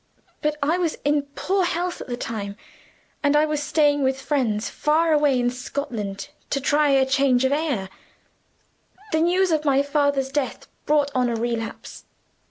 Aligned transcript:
"But 0.41 0.57
I 0.63 0.79
was 0.79 0.97
in 1.05 1.27
poor 1.35 1.63
health 1.63 2.01
at 2.01 2.07
the 2.07 2.17
time; 2.17 2.55
and 3.21 3.35
I 3.35 3.45
was 3.45 3.61
staying 3.61 4.01
with 4.01 4.19
friends 4.19 4.67
far 4.67 5.13
away 5.13 5.39
in 5.39 5.51
Scotland, 5.51 6.29
to 6.49 6.59
try 6.59 7.05
change 7.05 7.45
of 7.45 7.51
air. 7.51 7.87
The 9.11 9.21
news 9.21 9.51
of 9.51 9.63
my 9.63 9.83
father's 9.83 10.31
death 10.31 10.65
brought 10.87 11.11
on 11.13 11.29
a 11.29 11.35
relapse. 11.35 12.05